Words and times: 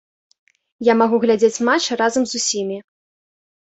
Я 0.87 0.93
магу 1.01 1.19
глядзець 1.27 1.63
матч 1.67 1.85
разам 2.03 2.23
з 2.33 2.43
усімі. 2.43 2.77